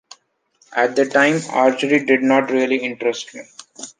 At 0.75 0.95
the 0.95 1.05
time 1.05 1.39
archery 1.51 2.03
did 2.03 2.23
not 2.23 2.49
really 2.49 2.77
interest 2.77 3.35
me. 3.35 3.43